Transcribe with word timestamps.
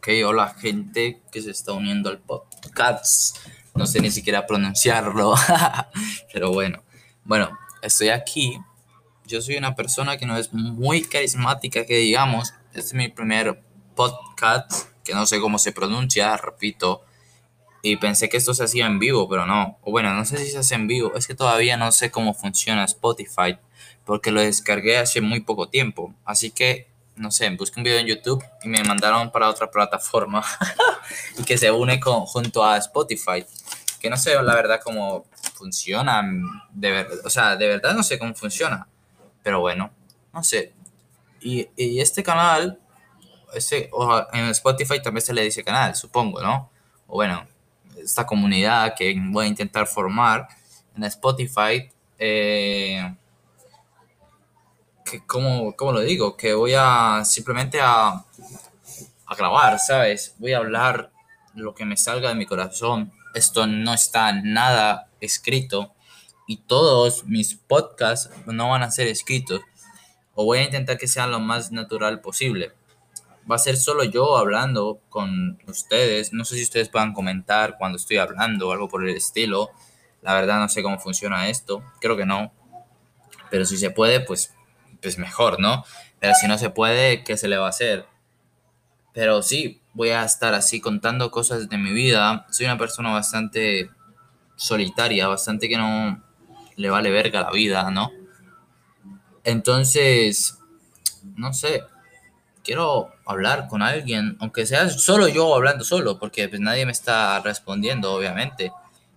Ok, 0.00 0.08
hola 0.24 0.48
gente 0.58 1.20
que 1.30 1.42
se 1.42 1.50
está 1.50 1.74
uniendo 1.74 2.08
al 2.08 2.20
podcast. 2.20 3.36
No 3.74 3.86
sé 3.86 4.00
ni 4.00 4.10
siquiera 4.10 4.46
pronunciarlo, 4.46 5.34
pero 6.32 6.54
bueno. 6.54 6.82
Bueno, 7.22 7.50
estoy 7.82 8.08
aquí. 8.08 8.58
Yo 9.26 9.42
soy 9.42 9.58
una 9.58 9.74
persona 9.74 10.16
que 10.16 10.24
no 10.24 10.38
es 10.38 10.54
muy 10.54 11.02
carismática, 11.02 11.84
que 11.84 11.98
digamos. 11.98 12.54
Este 12.68 12.80
es 12.80 12.94
mi 12.94 13.08
primer 13.08 13.62
podcast, 13.94 14.88
que 15.04 15.12
no 15.12 15.26
sé 15.26 15.38
cómo 15.38 15.58
se 15.58 15.70
pronuncia, 15.70 16.34
repito. 16.38 17.04
Y 17.82 17.96
pensé 17.96 18.30
que 18.30 18.38
esto 18.38 18.54
se 18.54 18.64
hacía 18.64 18.86
en 18.86 19.00
vivo, 19.00 19.28
pero 19.28 19.44
no. 19.44 19.76
O 19.82 19.90
bueno, 19.90 20.14
no 20.14 20.24
sé 20.24 20.38
si 20.38 20.50
se 20.50 20.56
hace 20.60 20.76
en 20.76 20.86
vivo. 20.86 21.12
Es 21.14 21.26
que 21.26 21.34
todavía 21.34 21.76
no 21.76 21.92
sé 21.92 22.10
cómo 22.10 22.32
funciona 22.32 22.84
Spotify, 22.84 23.58
porque 24.06 24.30
lo 24.30 24.40
descargué 24.40 24.96
hace 24.96 25.20
muy 25.20 25.40
poco 25.40 25.68
tiempo. 25.68 26.14
Así 26.24 26.50
que 26.50 26.89
no 27.20 27.30
sé, 27.30 27.48
busqué 27.50 27.78
un 27.78 27.84
video 27.84 27.98
en 27.98 28.06
YouTube 28.06 28.42
y 28.62 28.68
me 28.68 28.82
mandaron 28.82 29.30
para 29.30 29.48
otra 29.48 29.70
plataforma 29.70 30.42
y 31.38 31.44
que 31.44 31.58
se 31.58 31.70
une 31.70 32.00
con, 32.00 32.24
junto 32.24 32.64
a 32.64 32.78
Spotify. 32.78 33.44
Que 34.00 34.08
no 34.08 34.16
sé 34.16 34.34
la 34.42 34.54
verdad 34.54 34.80
cómo 34.82 35.26
funciona, 35.54 36.22
de 36.70 37.06
o 37.22 37.28
sea, 37.28 37.56
de 37.56 37.68
verdad 37.68 37.92
no 37.92 38.02
sé 38.02 38.18
cómo 38.18 38.34
funciona, 38.34 38.88
pero 39.42 39.60
bueno, 39.60 39.90
no 40.32 40.42
sé. 40.42 40.72
Y, 41.42 41.68
este 41.76 42.22
canal, 42.22 42.80
ese, 43.52 43.90
en 44.32 44.46
Spotify 44.46 45.02
también 45.02 45.24
se 45.24 45.34
le 45.34 45.42
dice 45.42 45.62
canal, 45.62 45.94
supongo, 45.94 46.40
¿no? 46.40 46.70
O 47.06 47.14
bueno, 47.16 47.46
esta 47.96 48.24
comunidad 48.24 48.94
que 48.96 49.14
voy 49.26 49.44
a 49.44 49.48
intentar 49.48 49.86
formar 49.86 50.48
en 50.96 51.04
Spotify. 51.04 51.90
Eh, 52.18 53.14
que, 55.10 55.26
¿cómo, 55.26 55.74
lo 55.78 56.00
digo? 56.00 56.36
Que 56.36 56.54
voy 56.54 56.74
a 56.76 57.22
simplemente 57.24 57.80
a, 57.80 58.10
a 59.26 59.34
grabar, 59.36 59.78
¿sabes? 59.78 60.34
Voy 60.38 60.52
a 60.52 60.58
hablar 60.58 61.10
lo 61.54 61.74
que 61.74 61.84
me 61.84 61.96
salga 61.96 62.28
de 62.28 62.36
mi 62.36 62.46
corazón. 62.46 63.12
Esto 63.34 63.66
no 63.66 63.92
está 63.92 64.32
nada 64.32 65.08
escrito 65.20 65.94
y 66.46 66.58
todos 66.58 67.24
mis 67.24 67.54
podcasts 67.54 68.30
no 68.46 68.70
van 68.70 68.82
a 68.82 68.90
ser 68.90 69.08
escritos. 69.08 69.60
O 70.34 70.44
voy 70.44 70.58
a 70.58 70.64
intentar 70.64 70.96
que 70.96 71.08
sea 71.08 71.26
lo 71.26 71.40
más 71.40 71.72
natural 71.72 72.20
posible. 72.20 72.72
Va 73.50 73.56
a 73.56 73.58
ser 73.58 73.76
solo 73.76 74.04
yo 74.04 74.36
hablando 74.36 75.00
con 75.08 75.58
ustedes. 75.66 76.32
No 76.32 76.44
sé 76.44 76.56
si 76.56 76.62
ustedes 76.62 76.88
puedan 76.88 77.12
comentar 77.12 77.76
cuando 77.78 77.96
estoy 77.96 78.18
hablando 78.18 78.68
o 78.68 78.72
algo 78.72 78.88
por 78.88 79.06
el 79.06 79.16
estilo. 79.16 79.70
La 80.22 80.34
verdad 80.34 80.60
no 80.60 80.68
sé 80.68 80.82
cómo 80.82 81.00
funciona 81.00 81.48
esto. 81.48 81.82
Creo 82.00 82.16
que 82.16 82.26
no. 82.26 82.52
Pero 83.50 83.64
si 83.64 83.76
se 83.76 83.90
puede, 83.90 84.20
pues 84.20 84.54
pues 85.00 85.18
mejor, 85.18 85.60
¿no? 85.60 85.84
Pero 86.18 86.34
si 86.34 86.46
no 86.46 86.58
se 86.58 86.70
puede, 86.70 87.24
¿qué 87.24 87.36
se 87.36 87.48
le 87.48 87.56
va 87.56 87.66
a 87.66 87.70
hacer? 87.70 88.06
Pero 89.12 89.42
sí, 89.42 89.80
voy 89.92 90.10
a 90.10 90.24
estar 90.24 90.54
así 90.54 90.80
contando 90.80 91.30
cosas 91.30 91.68
de 91.68 91.78
mi 91.78 91.92
vida. 91.92 92.46
Soy 92.50 92.66
una 92.66 92.78
persona 92.78 93.10
bastante 93.10 93.90
solitaria, 94.56 95.26
bastante 95.26 95.68
que 95.68 95.76
no 95.76 96.22
le 96.76 96.90
vale 96.90 97.10
verga 97.10 97.42
la 97.42 97.50
vida, 97.50 97.90
¿no? 97.90 98.10
Entonces, 99.44 100.58
no 101.36 101.52
sé, 101.52 101.82
quiero 102.62 103.10
hablar 103.26 103.68
con 103.68 103.82
alguien, 103.82 104.36
aunque 104.40 104.66
sea 104.66 104.88
solo 104.88 105.28
yo 105.28 105.54
hablando 105.54 105.84
solo, 105.84 106.18
porque 106.18 106.48
pues 106.48 106.60
nadie 106.60 106.86
me 106.86 106.92
está 106.92 107.40
respondiendo, 107.40 108.12
obviamente. 108.12 108.72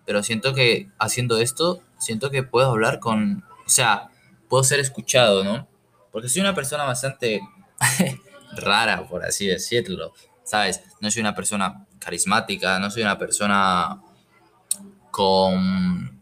Pero 0.05 0.23
siento 0.23 0.53
que 0.53 0.89
haciendo 0.97 1.37
esto, 1.37 1.81
siento 1.97 2.29
que 2.29 2.43
puedo 2.43 2.69
hablar 2.69 2.99
con, 2.99 3.43
o 3.65 3.69
sea, 3.69 4.09
puedo 4.49 4.63
ser 4.63 4.79
escuchado, 4.79 5.43
¿no? 5.43 5.67
Porque 6.13 6.29
soy 6.29 6.41
una 6.41 6.53
persona 6.55 6.83
bastante 6.83 7.41
rara, 8.55 9.05
por 9.05 9.25
así 9.25 9.47
decirlo. 9.47 10.13
¿Sabes? 10.43 10.81
No 11.01 11.09
soy 11.09 11.21
una 11.21 11.33
persona 11.33 11.85
carismática, 11.99 12.77
no 12.79 12.91
soy 12.91 13.01
una 13.01 13.17
persona 13.17 13.99
con, 15.09 16.21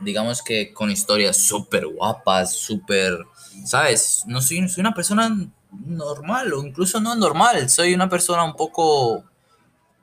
digamos 0.00 0.42
que 0.42 0.72
con 0.72 0.90
historias 0.90 1.38
súper 1.38 1.86
guapas, 1.86 2.52
súper, 2.54 3.18
¿sabes? 3.64 4.24
No 4.26 4.42
soy, 4.42 4.68
soy 4.68 4.82
una 4.82 4.94
persona 4.94 5.34
normal 5.70 6.52
o 6.52 6.62
incluso 6.64 7.00
no 7.00 7.14
normal, 7.14 7.70
soy 7.70 7.94
una 7.94 8.08
persona 8.08 8.44
un 8.44 8.56
poco, 8.56 9.24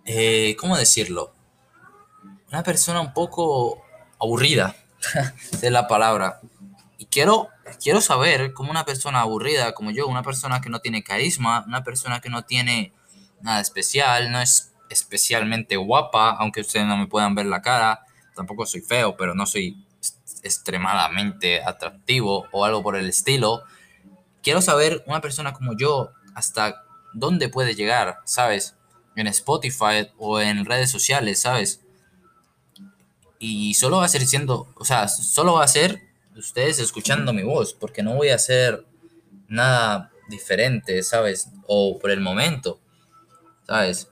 eh, 0.06 0.56
¿cómo 0.59 0.78
decirlo? 0.78 1.34
Una 2.50 2.63
persona 2.63 3.01
un 3.01 3.13
poco 3.13 3.84
aburrida, 4.19 4.75
es 5.62 5.72
la 5.72 5.88
palabra. 5.88 6.40
Y 6.97 7.06
quiero 7.06 7.50
quiero 7.81 8.01
saber 8.01 8.53
cómo 8.53 8.72
una 8.72 8.85
persona 8.85 9.22
aburrida 9.22 9.73
como 9.73 9.91
yo, 9.91 10.07
una 10.07 10.23
persona 10.23 10.61
que 10.61 10.69
no 10.69 10.79
tiene 10.79 11.03
carisma, 11.03 11.63
una 11.67 11.83
persona 11.83 12.19
que 12.19 12.29
no 12.29 12.44
tiene 12.44 12.94
nada 13.41 13.61
especial, 13.61 14.31
no 14.31 14.39
es 14.39 14.73
especialmente 14.89 15.77
guapa, 15.77 16.31
aunque 16.31 16.61
ustedes 16.61 16.85
no 16.85 16.97
me 16.97 17.07
puedan 17.07 17.33
ver 17.35 17.45
la 17.45 17.61
cara, 17.61 18.01
tampoco 18.35 18.66
soy 18.66 18.81
feo, 18.81 19.16
pero 19.16 19.33
no 19.33 19.45
soy 19.45 19.85
extremadamente 20.44 21.63
atractivo 21.63 22.47
o 22.51 22.66
algo 22.66 22.83
por 22.83 22.95
el 22.95 23.07
estilo. 23.07 23.63
Quiero 24.41 24.61
saber 24.61 25.03
una 25.07 25.22
persona 25.22 25.53
como 25.53 25.75
yo 25.78 26.11
hasta 26.35 26.83
dónde 27.13 27.49
puede 27.49 27.75
llegar, 27.75 28.19
¿sabes? 28.25 28.75
En 29.16 29.28
Spotify 29.28 30.09
o 30.17 30.39
en 30.39 30.66
redes 30.66 30.89
sociales, 30.89 31.41
¿sabes? 31.41 31.81
Y 33.39 33.73
solo 33.73 33.97
va 33.97 34.05
a 34.05 34.09
ser 34.09 34.25
siendo, 34.25 34.67
o 34.75 34.85
sea, 34.85 35.07
solo 35.07 35.53
va 35.53 35.63
a 35.63 35.67
ser 35.67 36.10
ustedes 36.41 36.79
escuchando 36.79 37.34
mi 37.34 37.44
voz, 37.44 37.74
porque 37.74 38.03
no 38.03 38.16
voy 38.16 38.29
a 38.29 38.35
hacer 38.35 38.85
nada 39.47 40.12
diferente, 40.28 41.02
¿sabes? 41.03 41.50
O 41.68 42.00
por 42.00 42.12
el 42.12 42.19
momento, 42.19 42.79
¿sabes? 43.66 44.09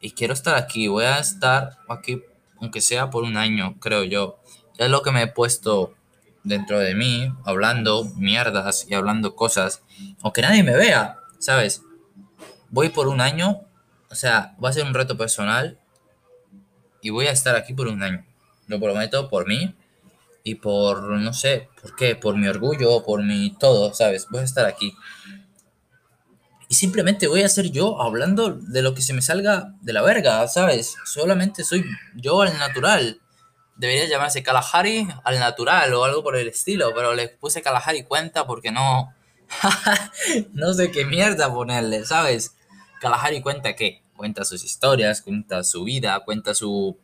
Y 0.00 0.10
quiero 0.10 0.34
estar 0.34 0.56
aquí, 0.56 0.88
voy 0.88 1.04
a 1.04 1.18
estar 1.18 1.78
aquí, 1.88 2.22
aunque 2.60 2.80
sea 2.80 3.10
por 3.10 3.22
un 3.24 3.36
año, 3.36 3.78
creo 3.80 4.04
yo. 4.04 4.40
Es 4.76 4.90
lo 4.90 5.02
que 5.02 5.12
me 5.12 5.22
he 5.22 5.26
puesto 5.28 5.94
dentro 6.42 6.78
de 6.78 6.94
mí, 6.94 7.32
hablando 7.44 8.04
mierdas 8.16 8.86
y 8.88 8.94
hablando 8.94 9.36
cosas, 9.36 9.82
aunque 10.22 10.42
nadie 10.42 10.62
me 10.62 10.76
vea, 10.76 11.18
¿sabes? 11.38 11.82
Voy 12.70 12.88
por 12.88 13.08
un 13.08 13.20
año, 13.20 13.60
o 14.10 14.14
sea, 14.14 14.56
va 14.62 14.70
a 14.70 14.72
ser 14.72 14.84
un 14.84 14.94
reto 14.94 15.16
personal 15.16 15.78
y 17.02 17.10
voy 17.10 17.26
a 17.26 17.32
estar 17.32 17.54
aquí 17.54 17.72
por 17.72 17.86
un 17.86 18.02
año. 18.02 18.24
Lo 18.66 18.80
prometo 18.80 19.28
por 19.28 19.46
mí, 19.46 19.74
y 20.48 20.54
por, 20.54 21.02
no 21.02 21.34
sé, 21.34 21.68
¿por 21.82 21.94
qué? 21.94 22.16
Por 22.16 22.36
mi 22.38 22.48
orgullo, 22.48 23.04
por 23.04 23.22
mi 23.22 23.54
todo, 23.58 23.92
¿sabes? 23.92 24.26
Voy 24.30 24.40
a 24.40 24.44
estar 24.44 24.64
aquí. 24.64 24.94
Y 26.70 26.74
simplemente 26.74 27.26
voy 27.26 27.42
a 27.42 27.48
ser 27.50 27.70
yo 27.70 28.00
hablando 28.00 28.52
de 28.52 28.80
lo 28.80 28.94
que 28.94 29.02
se 29.02 29.12
me 29.12 29.20
salga 29.20 29.74
de 29.82 29.92
la 29.92 30.00
verga, 30.00 30.48
¿sabes? 30.48 30.96
Solamente 31.04 31.64
soy 31.64 31.84
yo 32.14 32.40
al 32.40 32.58
natural. 32.58 33.20
Debería 33.76 34.08
llamarse 34.08 34.42
Kalahari 34.42 35.06
al 35.22 35.38
natural 35.38 35.92
o 35.92 36.04
algo 36.04 36.22
por 36.22 36.36
el 36.36 36.48
estilo, 36.48 36.94
pero 36.94 37.14
le 37.14 37.28
puse 37.28 37.60
Kalahari 37.60 38.04
cuenta 38.04 38.46
porque 38.46 38.72
no... 38.72 39.12
no 40.52 40.72
sé 40.72 40.90
qué 40.90 41.04
mierda 41.04 41.52
ponerle, 41.52 42.06
¿sabes? 42.06 42.56
Kalahari 43.02 43.42
cuenta 43.42 43.76
qué? 43.76 44.02
Cuenta 44.16 44.46
sus 44.46 44.64
historias, 44.64 45.20
cuenta 45.20 45.62
su 45.62 45.84
vida, 45.84 46.20
cuenta 46.24 46.54
su 46.54 46.98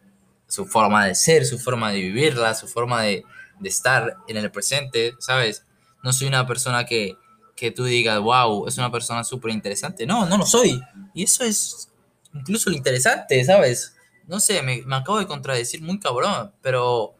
su 0.54 0.66
forma 0.66 1.06
de 1.06 1.16
ser, 1.16 1.44
su 1.44 1.58
forma 1.58 1.90
de 1.90 2.00
vivirla, 2.00 2.54
su 2.54 2.68
forma 2.68 3.02
de, 3.02 3.24
estar 3.64 4.18
en 4.28 4.36
el 4.36 4.50
presente, 4.50 5.14
¿sabes? 5.18 5.64
No 6.02 6.12
soy 6.12 6.28
una 6.28 6.46
persona 6.46 6.84
que, 6.84 7.16
que 7.56 7.70
tú 7.70 7.84
digas, 7.84 8.20
wow, 8.20 8.68
es 8.68 8.78
una 8.78 8.92
persona 8.92 9.24
súper 9.24 9.50
interesante. 9.52 10.06
No, 10.06 10.26
no 10.26 10.36
lo 10.36 10.46
soy. 10.46 10.80
Y 11.12 11.24
eso 11.24 11.44
es 11.44 11.88
incluso 12.32 12.70
lo 12.70 12.76
interesante, 12.76 13.42
¿sabes? 13.44 13.96
No 14.28 14.38
sé, 14.38 14.62
me, 14.62 14.82
me, 14.82 14.96
acabo 14.96 15.18
de 15.18 15.26
contradecir 15.26 15.82
muy 15.82 15.98
cabrón, 15.98 16.52
pero 16.62 17.14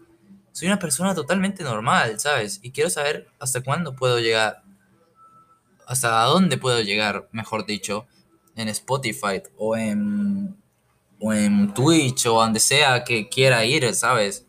soy 0.53 0.69
una 0.69 0.79
persona 0.79 1.15
totalmente 1.15 1.65
normal, 1.65 2.21
¿sabes? 2.21 2.61
Y 2.63 2.71
quiero 2.71 2.91
saber 2.91 3.27
hasta 3.41 3.63
cuándo 3.63 3.97
puedo 3.97 4.21
llegar, 4.21 4.63
hasta 5.87 6.23
dónde 6.25 6.57
puedo 6.57 6.81
llegar, 6.83 7.29
mejor 7.33 7.67
dicho, 7.67 8.07
en 8.55 8.69
Spotify 8.69 9.43
o 9.57 9.77
en 9.77 10.57
o 11.27 11.33
en 11.33 11.73
Twitch 11.73 12.27
o 12.27 12.35
donde 12.35 12.61
sea 12.61 13.03
que 13.03 13.31
quiera 13.31 13.65
ir, 13.65 13.95
¿sabes? 13.95 14.47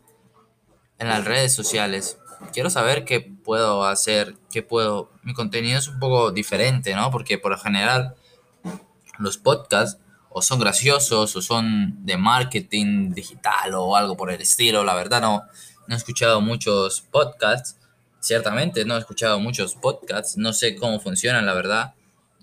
En 0.98 1.08
las 1.08 1.24
redes 1.24 1.54
sociales. 1.54 2.18
Quiero 2.52 2.68
saber 2.68 3.06
qué 3.06 3.22
puedo 3.22 3.86
hacer, 3.86 4.36
qué 4.50 4.62
puedo... 4.62 5.10
Mi 5.22 5.32
contenido 5.32 5.78
es 5.78 5.88
un 5.88 5.98
poco 5.98 6.32
diferente, 6.32 6.94
¿no? 6.94 7.10
Porque 7.10 7.38
por 7.38 7.52
lo 7.52 7.58
general 7.58 8.14
los 9.18 9.38
podcasts 9.38 9.98
o 10.28 10.42
son 10.42 10.60
graciosos 10.60 11.34
o 11.34 11.40
son 11.40 12.04
de 12.04 12.18
marketing 12.18 13.14
digital 13.14 13.72
o 13.74 13.96
algo 13.96 14.14
por 14.14 14.30
el 14.30 14.42
estilo. 14.42 14.84
La 14.84 14.94
verdad 14.94 15.22
no, 15.22 15.44
no 15.86 15.94
he 15.94 15.96
escuchado 15.96 16.42
muchos 16.42 17.00
podcasts. 17.00 17.78
Ciertamente 18.20 18.84
no 18.84 18.96
he 18.96 18.98
escuchado 18.98 19.40
muchos 19.40 19.76
podcasts. 19.76 20.36
No 20.36 20.52
sé 20.52 20.76
cómo 20.76 21.00
funcionan, 21.00 21.46
la 21.46 21.54
verdad. 21.54 21.94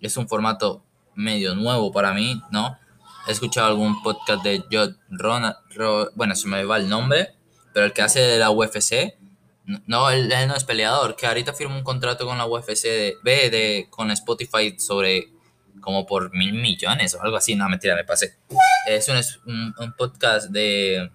Es 0.01 0.18
un 0.18 0.27
formato 0.27 0.83
medio 1.13 1.53
nuevo 1.53 1.91
para 1.91 2.15
mí, 2.15 2.41
¿no? 2.50 2.79
He 3.28 3.31
escuchado 3.31 3.68
algún 3.68 4.02
podcast 4.02 4.44
de 4.44 4.64
Joe 4.72 4.96
Ronald, 5.10 5.56
bueno, 6.16 6.36
se 6.36 6.48
me 6.48 6.64
va 6.64 6.78
el 6.78 6.90
nombre, 6.90 7.36
pero 7.74 7.86
el 7.86 7.94
que 7.94 8.02
hace 8.02 8.20
de 8.20 8.38
la 8.38 8.52
UFC, 8.52 9.16
no, 9.88 10.10
él, 10.10 10.30
no 10.48 10.56
es 10.56 10.64
peleador, 10.64 11.16
que 11.16 11.25
ahorita 11.25 11.54
firmó 11.54 11.75
un 11.75 11.84
contrato 11.84 12.25
con 12.25 12.38
la 12.38 12.46
UFC 12.46 12.84
de, 12.84 13.16
B 13.24 13.50
de, 13.50 13.88
con 13.90 14.12
Spotify 14.12 14.78
sobre 14.78 15.30
como 15.80 16.06
por 16.06 16.34
mil 16.34 16.54
millones 16.54 17.14
o 17.14 17.22
algo 17.22 17.38
así. 17.38 17.56
No, 17.56 17.68
mentira, 17.70 17.96
me 17.96 18.04
pasé. 18.04 18.38
Es 18.88 19.10
un, 19.46 19.74
un, 19.78 19.94
podcast 19.94 20.50
de 20.50 21.12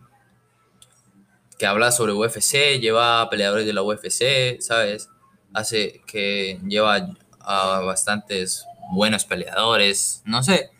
que 1.58 1.66
habla 1.66 1.90
sobre 1.90 2.12
UFC, 2.12 2.78
lleva 2.80 3.28
peleadores 3.28 3.66
de 3.66 3.72
la 3.72 3.82
UFC, 3.82 4.60
¿sabes? 4.60 5.10
Hace 5.52 6.02
que 6.06 6.58
lleva 6.66 7.08
a 7.40 7.80
bastantes 7.80 8.66
buenos 8.92 9.24
peleadores, 9.24 10.22
no 10.24 10.42
sé. 10.42 10.70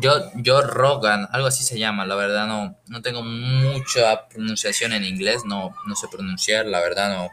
Yo, 0.00 0.12
yo 0.36 0.60
Rogan, 0.60 1.28
algo 1.32 1.48
así 1.48 1.64
se 1.64 1.78
llama, 1.78 2.06
la 2.06 2.14
verdad 2.14 2.46
no, 2.46 2.76
no 2.86 3.02
tengo 3.02 3.22
mucha 3.22 4.28
pronunciación 4.28 4.92
en 4.92 5.04
inglés, 5.04 5.44
no, 5.44 5.74
no 5.86 5.96
sé 5.96 6.06
pronunciar, 6.08 6.66
la 6.66 6.80
verdad 6.80 7.16
no, 7.16 7.30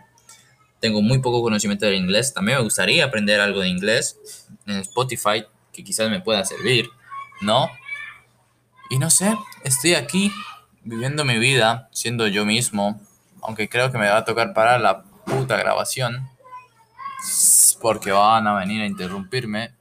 tengo 0.86 1.02
muy 1.02 1.20
poco 1.20 1.42
conocimiento 1.42 1.86
del 1.86 1.96
inglés. 1.96 2.34
También 2.34 2.60
me 2.60 2.64
gustaría 2.64 3.06
aprender 3.06 3.40
algo 3.40 3.62
de 3.62 3.70
inglés 3.70 4.48
en 4.68 4.78
Spotify, 4.78 5.46
que 5.74 5.84
quizás 5.84 6.10
me 6.10 6.22
pueda 6.22 6.46
servir, 6.46 6.90
¿no? 7.42 7.70
Y 8.90 9.00
no 9.00 9.10
sé, 9.10 9.36
estoy 9.64 9.96
aquí 9.96 10.32
viviendo 10.84 11.26
mi 11.26 11.40
vida, 11.40 11.90
siendo 11.92 12.28
yo 12.28 12.46
mismo, 12.46 13.02
aunque 13.42 13.68
creo 13.68 13.92
que 13.92 13.98
me 13.98 14.08
va 14.08 14.18
a 14.18 14.26
tocar 14.26 14.54
parar 14.54 14.80
la 14.80 15.02
puta 15.26 15.58
grabación, 15.58 16.30
porque 17.82 18.12
van 18.12 18.46
a 18.46 18.54
venir 18.54 18.84
a 18.84 18.86
interrumpirme, 18.86 19.74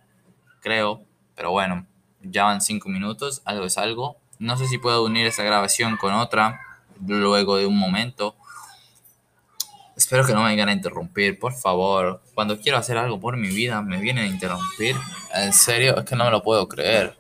creo, 0.61 1.05
pero 1.35 1.51
bueno, 1.51 1.87
ya 2.31 2.45
van 2.45 2.61
cinco 2.61 2.89
minutos, 2.89 3.43
algo 3.45 3.65
es 3.65 3.79
algo. 3.79 4.17
No 4.39 4.57
sé 4.57 4.67
si 4.67 4.79
puedo 4.79 5.05
unir 5.05 5.27
esta 5.27 5.43
grabación 5.43 5.97
con 5.97 6.13
otra 6.15 6.61
luego 7.07 7.57
de 7.57 7.67
un 7.67 7.77
momento 7.77 8.37
Espero 9.97 10.27
que 10.27 10.33
no 10.33 10.43
me 10.43 10.49
vengan 10.49 10.69
a 10.69 10.73
interrumpir, 10.73 11.39
por 11.39 11.53
favor. 11.53 12.21
Cuando 12.35 12.59
quiero 12.59 12.79
hacer 12.79 12.99
algo 12.99 13.21
por 13.21 13.37
mi 13.37 13.49
vida, 13.49 13.81
me 13.81 13.99
vienen 13.99 14.25
a 14.25 14.27
interrumpir. 14.27 14.97
En 15.33 15.53
serio, 15.53 15.97
es 15.97 16.05
que 16.05 16.17
no 16.17 16.25
me 16.25 16.31
lo 16.33 16.43
puedo 16.43 16.69
creer. 16.69 17.17